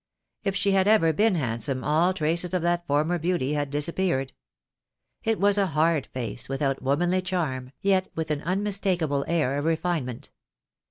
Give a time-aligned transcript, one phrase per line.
[0.43, 4.33] If she had ever been handsome all traces of that former beauty had disappeared.
[5.23, 10.31] It was a hard face, without womanly charm, yet with an unmistakable air of refinement.